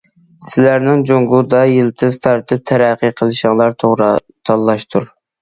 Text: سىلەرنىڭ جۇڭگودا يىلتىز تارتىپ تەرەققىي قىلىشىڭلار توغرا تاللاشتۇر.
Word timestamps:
سىلەرنىڭ 0.45 1.03
جۇڭگودا 1.09 1.59
يىلتىز 1.71 2.17
تارتىپ 2.23 2.65
تەرەققىي 2.73 3.15
قىلىشىڭلار 3.21 3.79
توغرا 3.85 4.11
تاللاشتۇر. 4.51 5.09